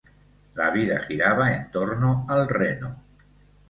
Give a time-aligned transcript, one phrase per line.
[0.55, 2.95] La vida giraba en torno al reno.